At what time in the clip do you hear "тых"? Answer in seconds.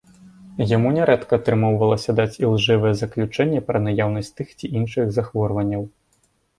4.37-4.47